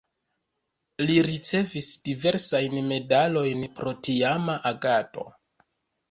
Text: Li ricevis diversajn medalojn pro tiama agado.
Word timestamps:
Li 1.09 1.17
ricevis 1.25 1.89
diversajn 2.07 2.75
medalojn 2.91 3.61
pro 3.81 3.93
tiama 4.09 4.57
agado. 4.71 5.27